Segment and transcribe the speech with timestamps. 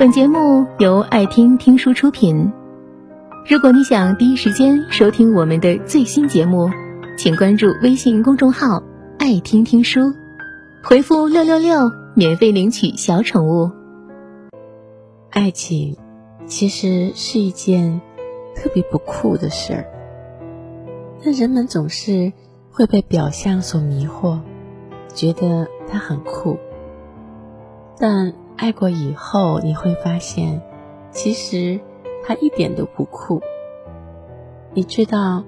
[0.00, 2.50] 本节目由爱听听书出品。
[3.46, 6.70] 如果你想第一时间收听我们的最新节目，
[7.18, 8.82] 请关注微信公众号
[9.20, 10.14] “爱听听书”，
[10.82, 13.70] 回复“六六六”免费领取小宠物。
[15.28, 15.98] 爱情
[16.46, 18.00] 其实是一件
[18.56, 19.84] 特别不酷的事儿，
[21.22, 22.32] 但人们总是
[22.70, 24.38] 会被表象所迷惑，
[25.12, 26.58] 觉得它很酷。
[27.98, 30.60] 但爱过以后，你会发现，
[31.10, 31.80] 其实
[32.22, 33.40] 他一点都不酷。
[34.74, 35.42] 你知道，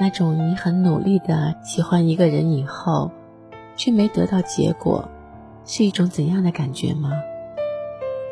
[0.00, 3.08] 那种你很努力的喜欢一个人以后，
[3.76, 5.08] 却没得到结果，
[5.64, 7.12] 是一种怎样的感觉吗？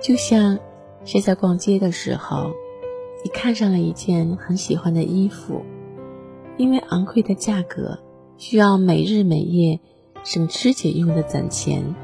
[0.03, 0.59] 就像
[1.05, 2.51] 是在逛街的时候，
[3.23, 5.63] 你看上了一件很喜欢的衣服，
[6.57, 7.97] 因为昂贵的价格，
[8.37, 9.79] 需要每日每夜
[10.25, 11.95] 省吃俭用的攒钱。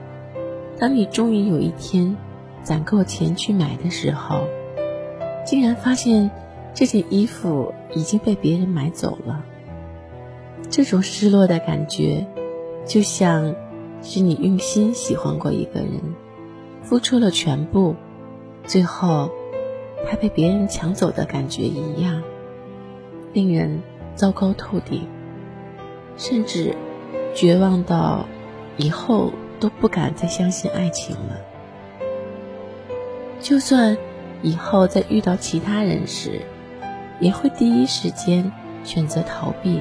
[0.78, 2.16] 当你终于有一天
[2.62, 4.48] 攒够钱去买的时候，
[5.47, 6.30] 竟然发现
[6.75, 9.45] 这件衣服已经被别人买走了。
[10.69, 12.27] 这种失落的感觉，
[12.84, 13.55] 就像
[14.02, 16.00] 是你用心喜欢过一个人，
[16.83, 17.95] 付出了全部，
[18.64, 19.30] 最后
[20.08, 22.22] 他被别人抢走的感觉一样，
[23.33, 23.80] 令人
[24.17, 25.06] 糟糕透顶，
[26.17, 26.75] 甚至
[27.33, 28.27] 绝望到
[28.77, 29.33] 以后。
[29.65, 31.41] 都不敢再相信爱情了。
[33.41, 33.97] 就算
[34.43, 36.43] 以后再遇到其他人时，
[37.19, 38.53] 也会第一时间
[38.85, 39.81] 选择逃避。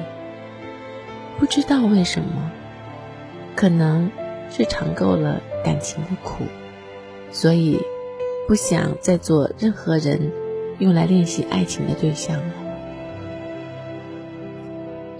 [1.38, 2.50] 不知道为什么，
[3.54, 4.10] 可能
[4.50, 6.44] 是尝够了感情的苦，
[7.30, 7.78] 所以
[8.48, 10.32] 不想再做任何人
[10.78, 12.54] 用来练习爱情的对象了。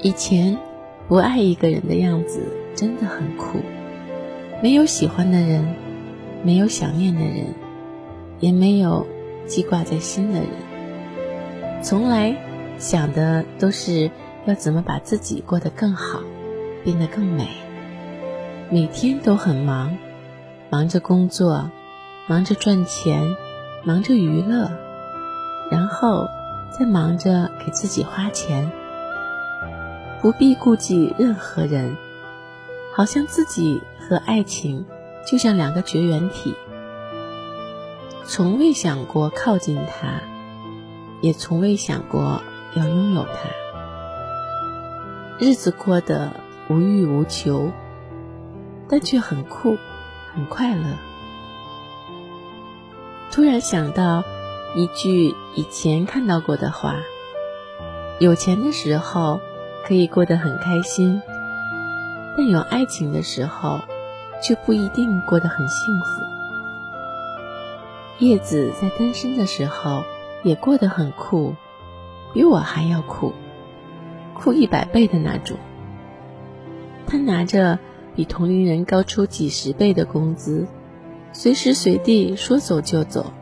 [0.00, 0.56] 以前
[1.06, 2.40] 不爱一个人的样子
[2.74, 3.58] 真的很苦。
[4.62, 5.74] 没有喜欢的人，
[6.42, 7.54] 没有想念的人，
[8.40, 9.06] 也没有
[9.46, 10.48] 记挂在心的人。
[11.82, 12.34] 从来
[12.78, 14.10] 想的都是
[14.46, 16.20] 要怎么把自己过得更好，
[16.82, 17.48] 变得更美。
[18.70, 19.94] 每天都很忙，
[20.70, 21.70] 忙着工作，
[22.26, 23.36] 忙着赚钱，
[23.84, 24.70] 忙着娱乐，
[25.70, 26.26] 然后
[26.70, 28.70] 再忙着给自己花钱，
[30.22, 31.94] 不必顾忌任何人。
[32.96, 34.84] 好像自己和爱情
[35.26, 36.54] 就像两个绝缘体，
[38.26, 40.20] 从未想过靠近他，
[41.22, 42.42] 也从未想过
[42.76, 43.48] 要拥有他。
[45.38, 46.30] 日子过得
[46.68, 47.72] 无欲无求，
[48.88, 49.76] 但却很酷，
[50.34, 50.84] 很快乐。
[53.30, 54.22] 突然想到
[54.76, 56.96] 一句以前看到过的话：
[58.20, 59.40] 有钱的时候
[59.86, 61.22] 可以过得很开心。
[62.36, 63.80] 但有爱情的时候，
[64.44, 66.22] 却不一定过得很幸福。
[68.18, 70.04] 叶子在单身的时候
[70.42, 71.54] 也过得很酷，
[72.34, 73.32] 比我还要酷，
[74.34, 75.56] 酷一百倍的那种。
[77.06, 77.78] 他拿着
[78.14, 80.66] 比同龄人高出几十倍的工资，
[81.32, 83.32] 随时随地说走就走，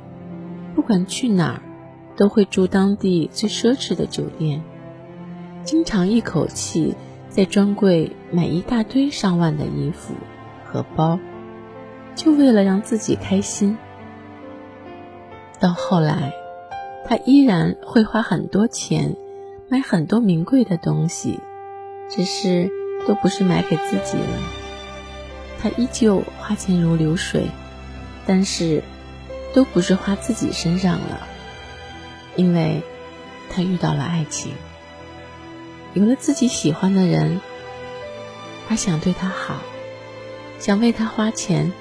[0.77, 1.63] 不管去哪儿
[2.17, 4.63] 都会住当地最奢侈的酒店，
[5.65, 6.95] 经常一口气。
[7.29, 10.13] 在专柜买一大堆上万的衣服
[10.73, 11.19] 荷包，
[12.15, 13.77] 就为了让自己开心。
[15.61, 16.33] 到后来，
[17.07, 19.17] 他依然会花很多钱
[19.69, 21.41] 买很多名贵的东西，
[22.09, 22.71] 只是
[23.07, 24.41] 都不是买给自己了。
[25.61, 27.47] 他依旧花钱如流水，
[28.27, 28.83] 但是
[29.55, 31.21] 都不是花自己身上了，
[32.35, 32.83] 因为
[33.51, 34.55] 他遇到了爱情。
[35.95, 37.41] 有了自己喜欢的人，
[38.67, 39.57] 他想对他好，
[40.63, 41.73] 想为他花钱，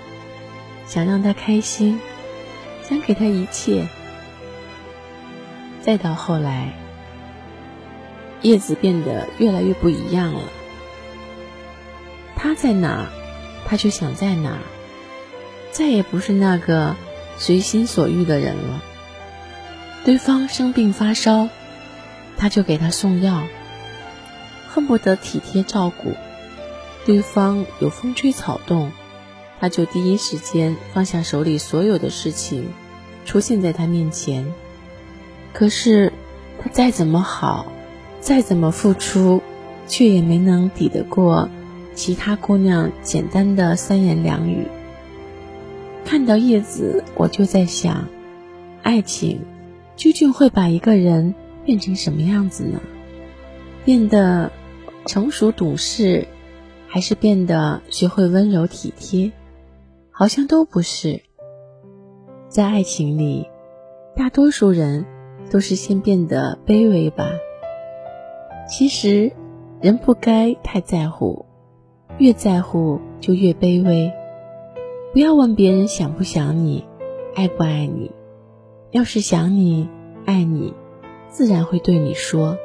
[0.88, 2.00] 想让他开心，
[2.82, 3.88] 想给他一切。
[5.84, 6.74] 再到后来，
[8.42, 10.42] 叶子变得越来越不一样了。
[12.36, 13.06] 他在哪儿，
[13.68, 14.62] 他就想在哪儿，
[15.72, 16.96] 再也不是那个
[17.38, 18.82] 随心所欲的人了。
[20.04, 21.50] 对方生病发烧，
[22.36, 23.44] 他就给他送药。
[24.70, 26.16] 恨不得体贴照顾，
[27.06, 28.92] 对方有风吹草动，
[29.60, 32.70] 他就第一时间放下手里所有的事情，
[33.26, 34.54] 出现在他面前。
[35.54, 36.14] 可是
[36.62, 37.66] 他再怎么好，
[38.20, 39.42] 再怎么付出，
[39.88, 41.50] 却也没能抵得过
[41.96, 44.68] 其他姑娘简单的三言两语。
[46.06, 48.08] 看到叶子，我就在想，
[48.84, 49.42] 爱情
[49.96, 51.34] 究竟会把一个人
[51.66, 52.80] 变成什么样子呢？
[53.84, 54.52] 变得。
[55.08, 56.28] 成熟懂事，
[56.94, 59.32] 还是变得学会温柔体贴，
[60.12, 61.22] 好像都不是。
[62.50, 63.48] 在爱情里，
[64.14, 65.06] 大多数人
[65.50, 67.32] 都是先变得卑微吧。
[68.68, 69.32] 其实，
[69.80, 71.46] 人不该太在乎，
[72.18, 74.12] 越在乎就越卑微。
[75.14, 76.84] 不要问别人想不想你，
[77.36, 78.12] 爱不爱你。
[78.92, 79.88] 要是想你、
[80.26, 80.74] 爱你，
[81.30, 82.58] 自然会对你说。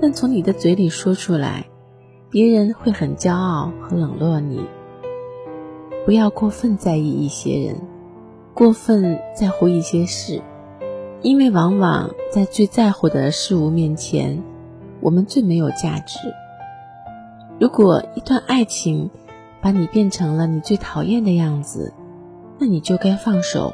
[0.00, 1.66] 但从你的嘴里说出来，
[2.28, 4.60] 别人会很骄傲和冷落你。
[6.04, 7.80] 不要过分在意一些人，
[8.52, 10.42] 过分在乎一些事，
[11.22, 14.42] 因为往往在最在乎的事物面前，
[15.00, 16.18] 我们最没有价值。
[17.60, 19.08] 如果一段爱情
[19.60, 21.92] 把你变成了你最讨厌的样子，
[22.58, 23.72] 那你就该放手。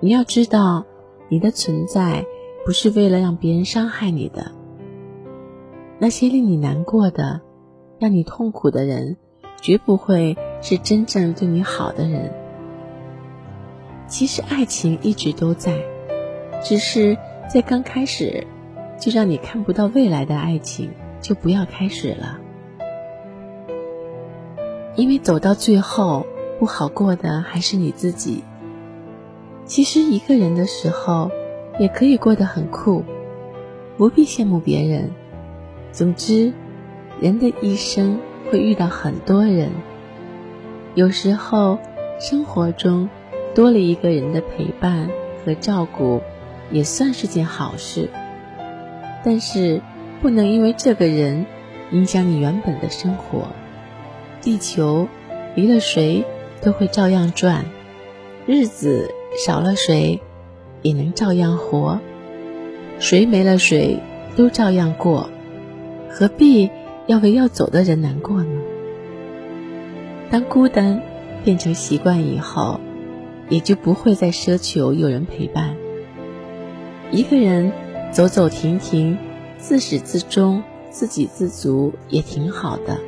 [0.00, 0.84] 你要知道，
[1.28, 2.24] 你的存在
[2.64, 4.50] 不是为了让别人伤害你的。
[5.98, 7.40] 那些令你难过的、
[7.98, 9.16] 让你痛苦的人，
[9.60, 12.32] 绝不会是真正对你好的人。
[14.06, 15.78] 其实爱情一直都在，
[16.62, 17.16] 只是
[17.48, 18.46] 在刚开始
[19.00, 20.90] 就让你看不到未来的爱情，
[21.20, 22.38] 就不要开始了。
[24.96, 26.26] 因为走到最后，
[26.58, 28.44] 不好过的还是你自己。
[29.64, 31.30] 其实一个人的时候，
[31.78, 33.02] 也可以过得很酷，
[33.96, 35.10] 不必羡慕别人。
[35.96, 36.52] 总之，
[37.22, 38.20] 人的一生
[38.50, 39.70] 会遇到很多人，
[40.94, 41.78] 有时候
[42.20, 43.08] 生活中
[43.54, 45.08] 多了一个人的陪伴
[45.42, 46.20] 和照顾，
[46.70, 48.10] 也算是件好事。
[49.24, 49.80] 但是，
[50.20, 51.46] 不能因为这个人
[51.92, 53.46] 影响你原本的生活。
[54.42, 55.08] 地球
[55.54, 56.26] 离了谁
[56.60, 57.64] 都会照样转，
[58.44, 59.10] 日子
[59.46, 60.20] 少了谁
[60.82, 62.00] 也能照样活，
[62.98, 63.98] 谁没了谁
[64.36, 65.30] 都照样过。
[66.10, 66.70] 何必
[67.06, 68.60] 要为要走的人难过呢？
[70.30, 71.02] 当孤单
[71.44, 72.80] 变成习惯以后，
[73.48, 75.76] 也就不会再奢求有人陪伴。
[77.12, 77.72] 一个人
[78.10, 79.16] 走走停停，
[79.58, 82.98] 自始至终，自给自足也挺好的。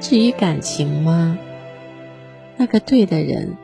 [0.00, 1.36] 至于感情吗，
[2.56, 3.56] 那个对的人，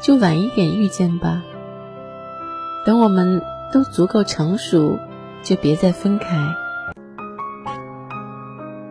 [0.00, 1.44] 就晚一点遇见吧。
[2.86, 3.42] 等我们
[3.72, 4.98] 都足够成熟，
[5.42, 6.54] 就别再分开。